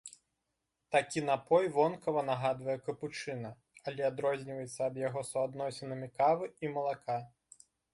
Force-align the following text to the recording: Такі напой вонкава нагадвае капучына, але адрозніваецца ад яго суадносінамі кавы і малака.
Такі 0.95 1.21
напой 1.27 1.69
вонкава 1.75 2.23
нагадвае 2.31 2.77
капучына, 2.87 3.53
але 3.87 4.01
адрозніваецца 4.11 4.79
ад 4.91 4.95
яго 5.07 5.27
суадносінамі 5.33 6.15
кавы 6.21 6.55
і 6.67 6.77
малака. 6.79 7.25